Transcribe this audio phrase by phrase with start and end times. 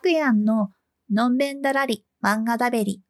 [0.00, 0.70] クヤンの
[1.12, 3.02] のんべんだらり漫画だべり。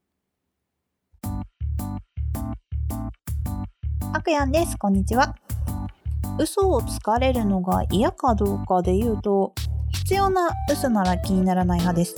[4.12, 4.76] アクヤンです。
[4.76, 5.36] こんにちは。
[6.40, 9.54] 嘘をつかれるのが嫌かどうかで言うと、
[9.92, 12.16] 必要な嘘なら気にならない派です。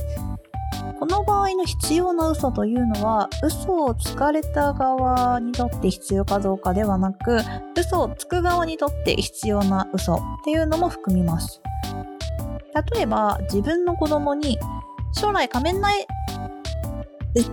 [0.98, 7.40] この場合の必要な嘘というのは、嘘をつかれた側にとって必要かどうかではなく、
[7.78, 11.60] 嘘をつく側にとって必要な嘘っていうのも含みます。
[12.94, 14.58] 例えば、自分の子供に
[15.12, 16.06] 将来仮面ライ
[17.34, 17.44] 例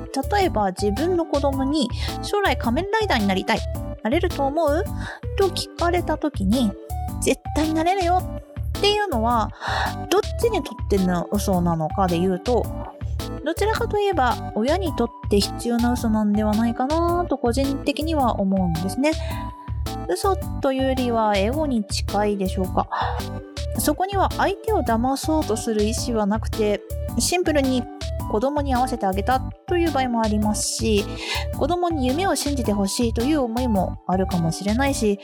[0.43, 1.89] えば自分の子供に
[2.21, 3.59] 将来仮面ライダーになりたい。
[4.03, 4.83] なれると思う？
[5.37, 6.71] と聞かれた時に、
[7.21, 9.49] 絶対なれるよっていうのは、
[10.09, 12.65] どっちにとっての嘘なのかで言うと、
[13.43, 19.11] どちらかといえば親にとって必要な嘘なんではないかなと個人的には思うんですね。
[20.09, 22.87] 嘘というよりはエゴに近いでしょうか。
[23.79, 26.81] そこには相手を騙そうとする意思はなくて、
[27.17, 27.83] シンプルに
[28.29, 31.03] 子供に合わせてあげたという場合もありますし、
[31.57, 35.19] 子供に夢を信じてほしいという思いもあるかもしれないし、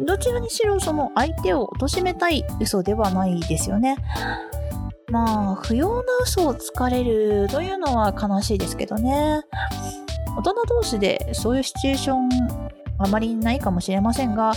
[0.00, 3.96] どちらにしろその相手を貶めたい嘘ではないですよね。
[5.10, 9.42] まあ、不要な嘘をつかれるというのは悲しいですけどね。
[10.36, 12.67] 大人同士でそういうシチュエーション
[12.98, 14.52] あまりないかもしれませんが、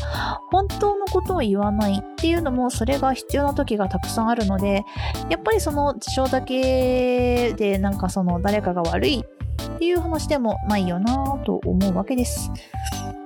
[0.51, 4.83] 本当のことを言わないっていうのもそれが必要な時がたくさんあるので、
[5.29, 12.51] やっぱりその事象だけでなんかその誰かが悪いっていう話でもないよなぁと思うわけです。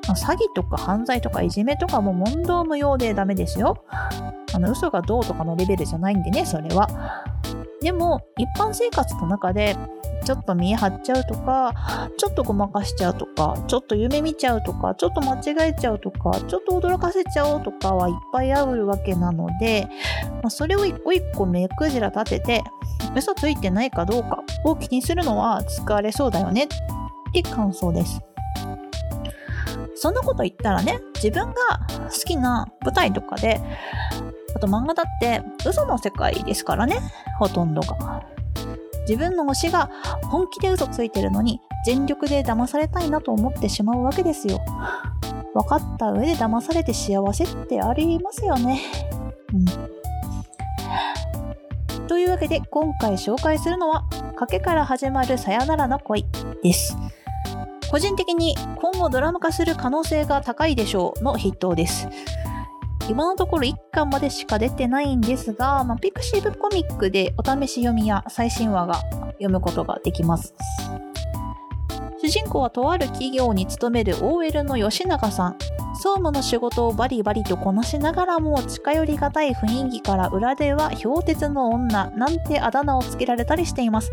[0.04, 3.84] 詐欺とか犯罪とかいじめとかも問答無用でダメですよ。
[4.54, 7.26] あの嘘がどうとかのレベルじゃないんでね、それは。
[7.86, 9.78] でも、一般生活の中で、
[10.26, 11.72] ちょっと見え張っちゃうとか、
[12.18, 19.88] ちょっとごまかしちゃうとか、ちょっと夢見ちゃうとか、ちょっと間違えちゃうとか、ちょっと驚かせちゃおうとかはいっぱいあるわけなので、
[20.42, 22.64] まあ、それを一個一個目くじら立てて、
[23.16, 26.68] 嘘ついてないかどうかを気にするのは疲れそうだよねっ
[27.34, 28.20] て感想です。
[29.94, 31.54] そんなこと言ったらね、自分が
[32.12, 33.62] 好きな舞台とかで、
[34.56, 37.00] あと漫画だって嘘の世界ですからね、
[37.38, 38.24] ほとんどが。
[39.08, 39.90] 自分の推しが
[40.24, 44.60] 本気で嘘ついてるのに全力で騙されたいなと思ってしまうわけですよ。
[45.54, 48.82] 分かった上で騙されて幸せってありますよね。
[49.54, 49.66] うん。
[52.08, 54.06] というわけで今回紹介するのは
[54.38, 56.26] 賭けから始まるさよならの恋
[56.64, 56.98] です。
[57.92, 62.10] 個人的に今後ドラマ化する可能性が高いでしょうの筆頭です。
[63.08, 68.96] 今のところ1巻までしか出てないんですが、まあ、ピクシブコミックでお試し読みや最新話が
[69.34, 70.54] 読むことができます。
[72.22, 75.58] 主人公はとある企業に勤める OL の吉永さん。
[75.96, 84.10] 総務の仕事をバリバリとこなしながらも近寄りがたい雰囲気から裏では氷鉄の女なんてあだ名をつけられたりしています。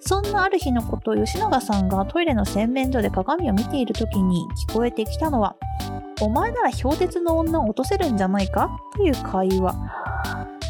[0.00, 5.56] そんなある日のこと吉永さんがトイレの洗面所で鏡を見ている時に聞こえてきたのは
[6.20, 8.80] お前なら氷鉄の女を落とせるんじゃないか？
[8.96, 9.74] という会話。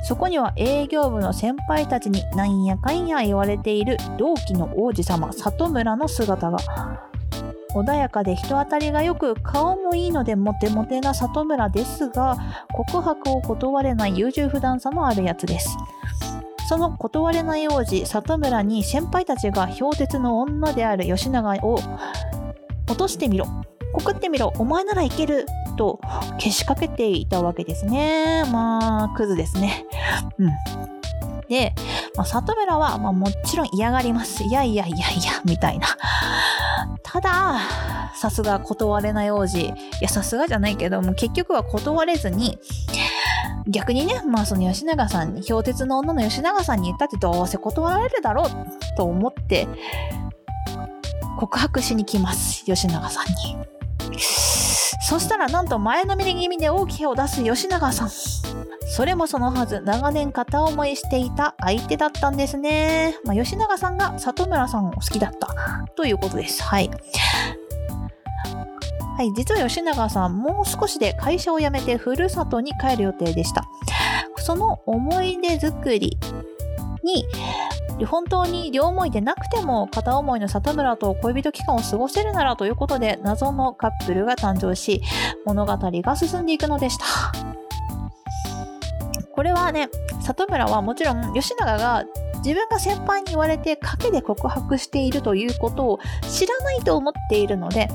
[0.04, 6.58] そこには営業部の先輩たちになんやかんや言われている同期の王子様里村の姿が。
[7.74, 15.76] 穏やかで人当たりがよく顔もいいのでモテモテな里村ですが告白を断れない優柔不断さのあるやつです
[16.70, 21.78] その断れない王子里村に先輩たちが氷鉄の女である吉永を
[22.88, 23.46] 落としてみろ
[23.92, 26.00] 告ってみろお前ならいけると
[26.38, 28.44] けしかけていたわけですね。
[28.50, 29.84] まあ、クズですね。
[30.38, 30.50] うん。
[31.48, 31.74] で、
[32.16, 34.44] まあ、里村は、まあ、もちろん嫌がります。
[34.44, 35.86] いやいやいやいや、みたいな。
[37.02, 37.60] ただ、
[38.14, 39.58] さすが断れない王子。
[39.60, 42.58] いや、さすがじゃないけども、結局は断れずに、
[43.68, 49.68] 逆にね、まあその吉永さんに、氷鉄の女の吉永さんに言ったってどうせ断られるだろうと思って、
[51.38, 52.64] 告白しに来ます。
[52.64, 53.75] 吉永さんに。
[55.08, 58.10] そしたらなんと前のめり気味で大きいを出す吉永さん。
[58.88, 63.16] それもそのはず、長年片思いしていた相手だったんですね。
[63.24, 65.54] まあ、吉永さんが里村さんを好きだった
[65.96, 66.62] ということです。
[66.62, 66.90] はい。
[69.16, 73.64] はい、実は吉永さん、もう少しで会社を辞めてふるさとに帰る予定でした。
[74.38, 76.18] その思い出作り
[77.02, 77.24] に
[78.04, 85.02] 本当に両思いでなくても片思いの里村と恋人期間を過ごせるならということで謎のカップルが誕生し
[85.46, 87.04] 物語が進んでいくのでした。
[89.34, 89.88] これはね
[90.20, 92.04] 里村はもちろん吉永が
[92.38, 97.88] 自分が先輩に言われて賭けで告白しているということを知らないと思っているので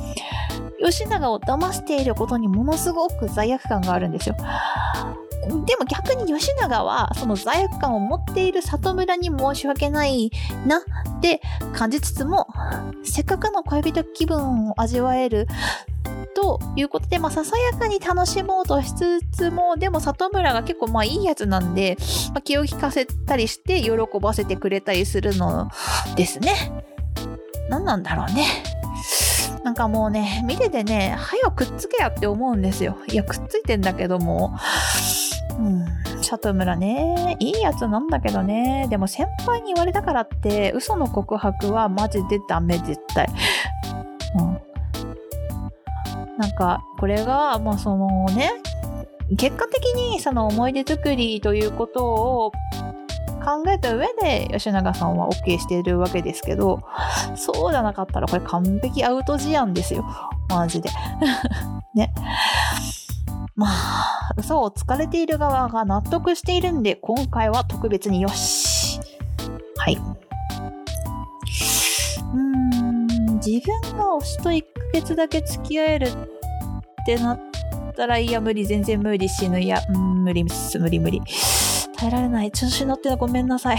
[0.83, 4.36] 吉永を騙していることにものすごく罪悪感があるんですよ。
[5.66, 10.32] でも逆に吉永はその罪悪感を持っている里村に申し訳ない
[10.66, 10.82] なっ
[11.22, 11.42] て
[11.74, 12.48] 感じつつも
[13.04, 15.48] せっかくの恋人気分を味わえる
[16.36, 21.98] ということで、まあ、ささやかに楽しもうとしつつも、でも里村が結構まあいいやつなんで、
[22.30, 23.92] まあ、気を利かせたりして喜
[24.22, 25.70] ばせてくれたりするの
[26.16, 26.84] ですね。
[27.70, 28.46] 何なんだろうね。
[29.64, 32.98] なんかもうね、見ててね、早くくっつけやって思うんですよ。
[33.08, 34.58] いや、くっついてんだけども。
[36.38, 38.88] 里村ね、いいやつなんだけどね。
[38.89, 43.28] でも先輩に言われたからって、嘘の告白はマジでダメ、絶対。
[44.39, 44.62] うん。
[46.38, 48.51] なんか、これが、まあそのね、
[49.38, 52.51] 結果的にその思い出作りということを
[53.44, 56.84] 考えた上で吉永さんは OK しているわけですけど、
[57.36, 60.06] そうじゃなかったらこれ完璧アウト事案ですよ。
[60.50, 60.89] マジで。
[61.94, 62.13] ね。
[63.56, 69.00] まあ、嘘をつかれている側が納得しているんで、今回は特別によし。
[69.77, 69.98] はい。
[72.33, 73.07] うん、
[73.45, 77.39] 自分が推しと1ヶ月だけ付き合えるってなっ
[77.95, 79.59] たら、いや、無理、全然無理、死ぬ。
[79.59, 81.21] いや、うん、無理、無理、無理。
[81.98, 82.51] 耐えられない。
[82.51, 83.77] 調子に乗ってのごめんなさい。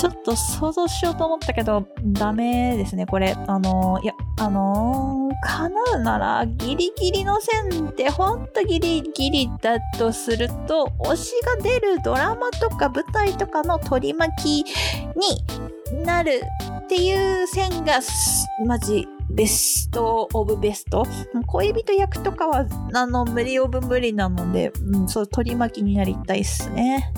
[0.00, 3.36] ちょっと想像しようと思ったけど、ダメですね、これ。
[3.46, 14.64] あのー、いや、あのー、叶うなら、ギリギリの線ってほんとギリギリだとすると、推しが出るドラマとか舞台とかの取り巻き
[15.92, 16.40] になる
[16.84, 18.00] っていう線が、
[18.64, 21.04] マジ、ベストオブベスト。
[21.46, 22.64] 恋人役とかは、
[22.94, 27.12] あの、無理オブ無理なので、うん、そう、取り巻きになりたいっすね。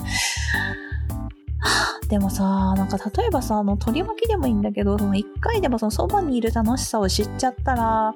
[2.09, 2.43] でもさ、
[2.75, 8.13] なんか例えばさ、あの、取り巻きでもいいんだけど、その一回でもそのそばにいる楽しさを知っちゃったら、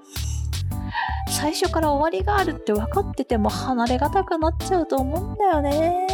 [1.30, 6.08] 最初から終わりがあるって分かってても離れがたくなっちゃうと思うんだよね。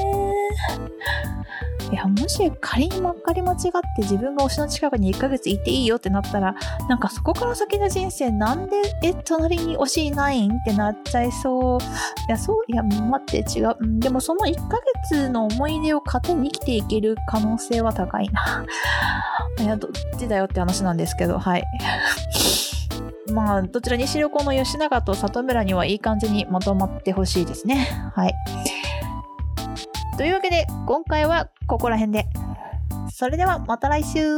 [1.92, 3.60] いや、もし仮にまっかり間違っ
[3.96, 6.56] て自分が推しの近くに1ヶ月いていいよってなったら、
[6.90, 11.80] なんかそこから先の人生なんで、え、隣に推しいないんってなっちゃいそう？
[11.80, 11.84] い
[12.30, 13.76] や、そう、いや、待って、違う。
[14.00, 18.66] でもその1ヶ月の思い出を糧に生きていける可能性は高いな。
[19.60, 21.64] いや、どっちだよって話なんですけど、はい。
[23.32, 27.88] まあ、どちらにしろこの吉永と里村にはいい感じにまとまってほしいですね。
[28.16, 28.34] はい。
[30.18, 32.28] というわけで、今回はここら辺で。
[33.12, 34.38] それではまた来週